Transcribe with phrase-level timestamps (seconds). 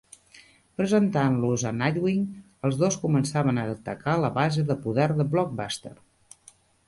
[0.81, 2.23] Presentant-los a Nightwing,
[2.69, 5.93] els dos començaven a atacar la base de poder de Blockbuster.